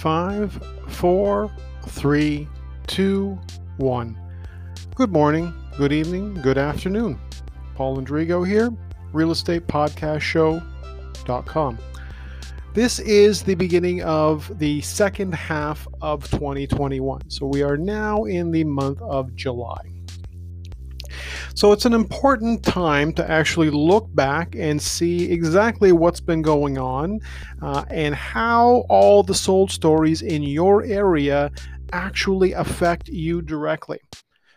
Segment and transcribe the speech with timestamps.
[0.00, 1.54] Five, four,
[1.86, 2.48] three,
[2.86, 3.38] two,
[3.76, 4.18] one.
[4.94, 7.20] Good morning, good evening, good afternoon.
[7.74, 8.72] Paul Andrigo here,
[9.12, 11.78] real estate podcast show.com.
[12.72, 17.28] This is the beginning of the second half of 2021.
[17.28, 19.99] So we are now in the month of July.
[21.54, 26.78] So it's an important time to actually look back and see exactly what's been going
[26.78, 27.20] on
[27.60, 31.50] uh, and how all the sold stories in your area
[31.92, 33.98] actually affect you directly.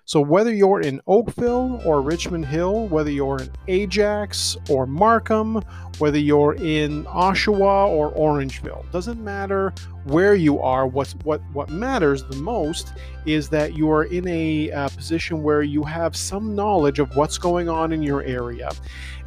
[0.05, 5.61] So, whether you're in Oakville or Richmond Hill, whether you're in Ajax or Markham,
[5.97, 10.85] whether you're in Oshawa or Orangeville, doesn't matter where you are.
[10.85, 12.91] What's, what, what matters the most
[13.25, 17.37] is that you are in a uh, position where you have some knowledge of what's
[17.37, 18.71] going on in your area.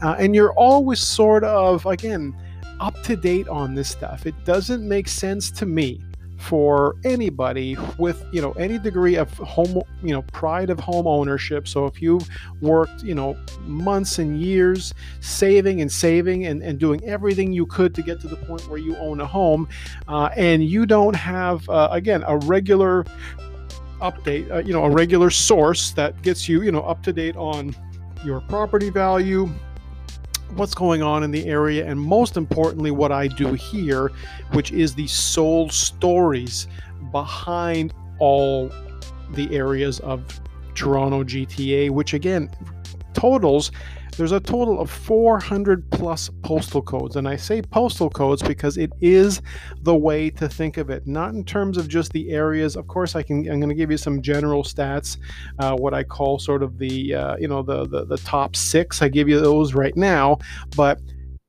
[0.03, 2.37] Uh, and you're always sort of, again,
[2.81, 4.27] up to date on this stuff.
[4.27, 6.03] It doesn't make sense to me
[6.47, 11.67] for anybody with you know any degree of home you know pride of home ownership.
[11.67, 12.29] So if you've
[12.61, 17.95] worked you know months and years saving and saving and, and doing everything you could
[17.97, 19.69] to get to the point where you own a home
[20.07, 23.05] uh, and you don't have uh, again a regular
[24.01, 27.37] update uh, you know a regular source that gets you you know up to date
[27.37, 27.75] on
[28.25, 29.49] your property value
[30.55, 34.13] what's going on in the area, and most importantly, what I do here,
[34.53, 36.69] which is the sold stories
[37.13, 38.71] behind all
[39.33, 40.41] the areas of
[40.75, 42.51] Toronto GTA, which again
[43.15, 43.73] totals
[44.17, 47.17] there's a total of 400 plus postal codes.
[47.17, 49.43] And I say postal codes because it is
[49.83, 52.77] the way to think of it, not in terms of just the areas.
[52.77, 55.19] Of course, I can, I'm going to give you some general stats,
[55.59, 59.03] uh, what I call sort of the, uh, you know, the, the, the top six.
[59.03, 60.39] I give you those right now.
[60.77, 61.01] But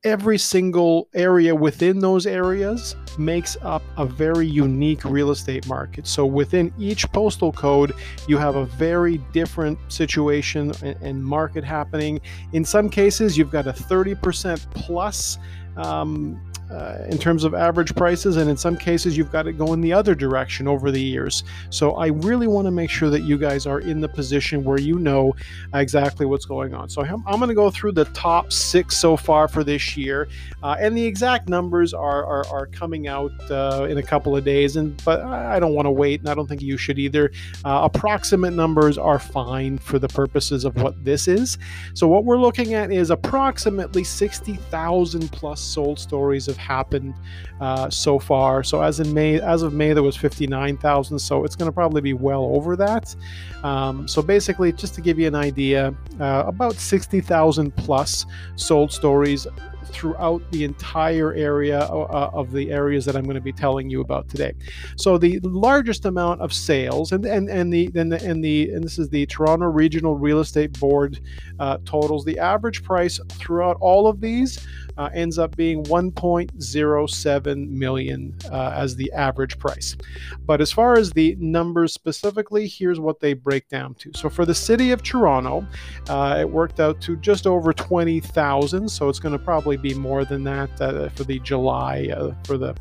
[0.04, 6.06] every single area within those areas makes up a very unique real estate market.
[6.06, 7.92] So within each postal code,
[8.28, 10.72] you have a very different situation
[11.02, 12.20] and, market happening.
[12.52, 15.38] In some cases, you've got a 30% plus
[15.76, 16.40] um,
[16.70, 19.92] uh, in terms of average prices, and in some cases, you've got it going the
[19.92, 21.44] other direction over the years.
[21.70, 24.78] So, I really want to make sure that you guys are in the position where
[24.78, 25.34] you know
[25.74, 26.88] exactly what's going on.
[26.88, 30.28] So, I'm, I'm going to go through the top six so far for this year,
[30.62, 34.44] uh, and the exact numbers are, are, are coming out uh, in a couple of
[34.44, 34.76] days.
[34.76, 37.30] And but I don't want to wait, and I don't think you should either.
[37.64, 41.58] Uh, approximate numbers are fine for the purposes of what this is.
[41.94, 47.14] So, what we're looking at is approximately 60,000 plus sold stories of happened
[47.60, 48.62] uh, so far.
[48.62, 51.18] So as in May, as of May, there was 59,000.
[51.18, 53.14] So it's going to probably be well over that.
[53.62, 58.26] Um, so basically, just to give you an idea, uh, about 60,000 plus
[58.56, 59.46] sold stories
[59.86, 64.00] throughout the entire area uh, of the areas that I'm going to be telling you
[64.00, 64.52] about today.
[64.96, 68.84] So the largest amount of sales, and and and the and the and, the, and
[68.84, 71.20] this is the Toronto Regional Real Estate Board
[71.58, 72.24] uh, totals.
[72.24, 74.66] The average price throughout all of these
[74.98, 79.96] uh, ends up being 1.07 million uh, as the average price.
[80.44, 84.10] But as far as the numbers specifically, here's what they break down to.
[84.14, 85.66] So for the city of Toronto,
[86.08, 88.88] uh, it worked out to just over 20,000.
[88.88, 92.58] So it's going to probably be more than that uh, for the July uh, for
[92.58, 92.74] the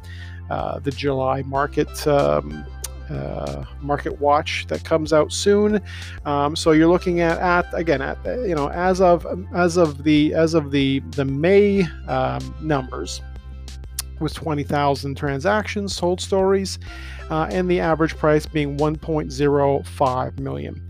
[0.50, 2.08] uh, the July market.
[2.08, 2.66] Um,
[3.10, 5.82] uh, market watch that comes out soon.
[6.26, 9.26] Um, so you're looking at at again at you know as of
[9.56, 13.22] as of the as of the the May um, numbers
[14.20, 16.80] with 20,000 transactions, sold stories,
[17.30, 20.87] uh, and the average price being 1.05 million.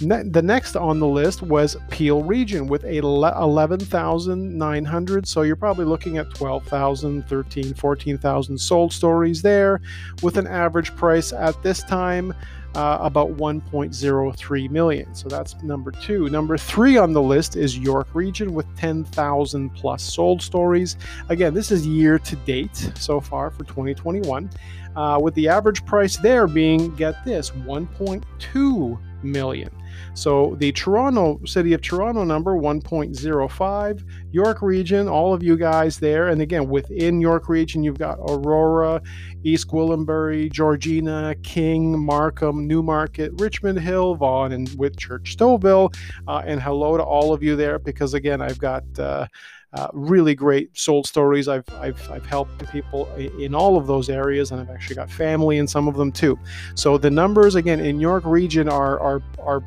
[0.00, 5.28] Ne- the next on the list was Peel Region with a 11,900.
[5.28, 9.80] So you're probably looking at 12,000, 13, 14,000 sold stories there
[10.22, 12.34] with an average price at this time
[12.74, 15.14] uh, about 1.03 million.
[15.14, 16.28] So that's number two.
[16.28, 20.96] Number three on the list is York Region with 10,000 plus sold stories.
[21.28, 24.50] Again, this is year to date so far for 2021,
[24.94, 29.70] uh, with the average price there being, get this, 1.2 million.
[30.14, 36.28] So the Toronto City of Toronto number 1.05, York Region, all of you guys there,
[36.28, 39.02] and again within York Region you've got Aurora,
[39.42, 45.94] East Gwillimbury, Georgina, King, Markham, Newmarket, Richmond Hill, Vaughan, and Whitchurch, Stouffville,
[46.28, 48.84] uh, and hello to all of you there because again I've got.
[48.98, 49.26] Uh,
[49.72, 51.48] uh, really great sold stories.
[51.48, 55.58] I've, I've, I've helped people in all of those areas, and I've actually got family
[55.58, 56.38] in some of them too.
[56.74, 59.62] So the numbers again in York region are are are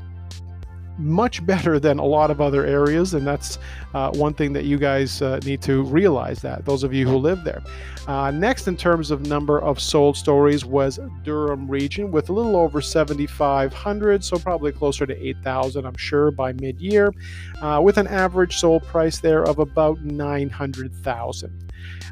[0.97, 3.57] much better than a lot of other areas, and that's
[3.93, 7.17] uh, one thing that you guys uh, need to realize that those of you who
[7.17, 7.61] live there.
[8.07, 12.55] Uh, next, in terms of number of sold stories, was Durham region with a little
[12.55, 17.13] over 7,500, so probably closer to 8,000, I'm sure, by mid-year,
[17.61, 21.63] uh, with an average sold price there of about 900,000.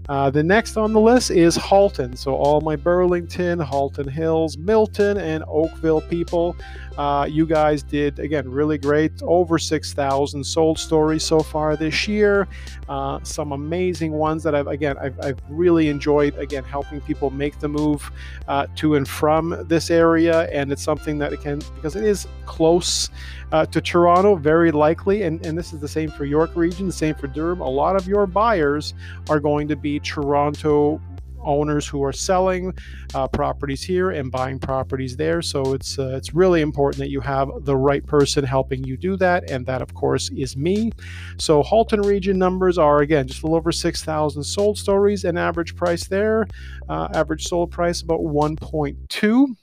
[0.09, 2.15] Uh, the next on the list is Halton.
[2.15, 6.55] So, all my Burlington, Halton Hills, Milton, and Oakville people,
[6.97, 9.21] uh, you guys did, again, really great.
[9.21, 12.47] Over 6,000 sold stories so far this year.
[12.89, 17.59] Uh, some amazing ones that I've, again, I've, I've, really enjoyed, again, helping people make
[17.59, 18.11] the move
[18.47, 20.49] uh, to and from this area.
[20.51, 23.09] And it's something that it can, because it is close
[23.51, 25.23] uh, to Toronto, very likely.
[25.23, 27.61] And, and this is the same for York region, the same for Durham.
[27.61, 28.93] A lot of your buyers
[29.29, 31.01] are going to be Toronto
[31.43, 32.73] owners who are selling
[33.13, 35.41] uh, properties here and buying properties there.
[35.41, 39.17] So it's uh, it's really important that you have the right person helping you do
[39.17, 40.91] that, and that of course is me.
[41.37, 45.37] So Halton region numbers are again just a little over six thousand sold stories, and
[45.37, 46.47] average price there,
[46.89, 49.55] uh, average sold price about one point two.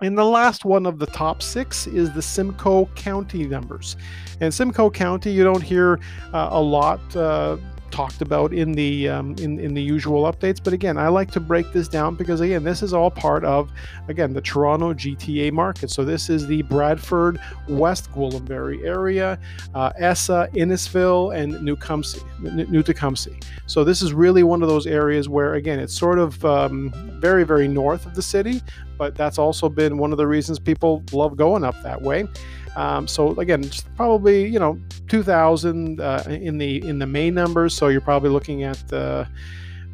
[0.00, 3.96] And the last one of the top six is the Simcoe County numbers.
[4.40, 5.98] And Simcoe County, you don't hear
[6.32, 7.56] uh, a lot uh,
[7.90, 11.40] talked about in the um, in, in the usual updates but again i like to
[11.40, 13.70] break this down because again this is all part of
[14.08, 15.90] again the toronto gta market.
[15.90, 19.38] So this is the bradford west gwillimbury area
[19.74, 21.76] uh, essa innisfil and new
[22.66, 23.30] new tecumseh.
[23.66, 27.44] So this is really one of those areas where again it's sort of um, very
[27.44, 28.62] very north of the city
[28.98, 32.26] but that's also been one of the reasons people love going up that way
[32.78, 34.78] um, so again, probably you know
[35.08, 37.74] 2,000 uh, in the in the main numbers.
[37.74, 39.24] So you're probably looking at uh,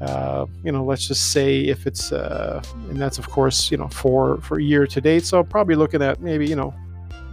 [0.02, 3.88] uh, you know let's just say if it's uh, and that's of course you know
[3.88, 5.24] for for year to date.
[5.24, 6.74] So probably looking at maybe you know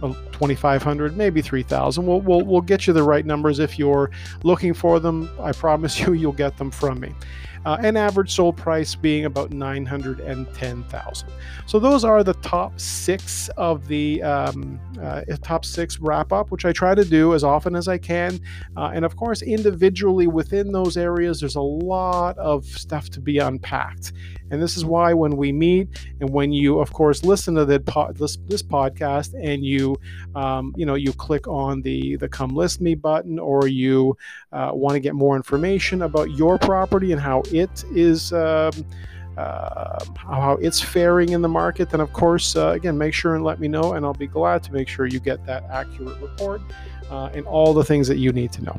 [0.00, 2.04] 2,500, maybe 3,000.
[2.04, 4.10] We'll, we'll, we'll get you the right numbers if you're
[4.42, 5.30] looking for them.
[5.38, 7.14] I promise you, you'll get them from me
[7.64, 11.28] uh, and average sold price being about 910,000.
[11.66, 16.64] So those are the top six of the um, uh, top six wrap up, which
[16.64, 18.40] I try to do as often as I can.
[18.76, 23.38] Uh, and of course, individually within those areas, there's a lot of stuff to be
[23.38, 24.12] unpacked.
[24.50, 25.88] And this is why when we meet
[26.20, 29.96] and when you, of course, listen to pod, this, this podcast and you,
[30.34, 34.16] um, you know, you click on the the come list me button or you
[34.52, 38.32] uh, want to get more information about your property and how it is.
[38.32, 38.72] Um,
[39.36, 43.42] uh, how it's faring in the market, then of course, uh, again, make sure and
[43.42, 46.60] let me know, and I'll be glad to make sure you get that accurate report
[47.10, 48.78] uh, and all the things that you need to know.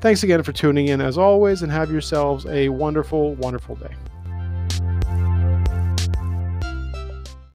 [0.00, 3.92] Thanks again for tuning in as always, and have yourselves a wonderful, wonderful day.